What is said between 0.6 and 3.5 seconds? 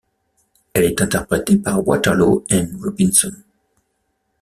Elle est interprétée par Waterloo & Robinson.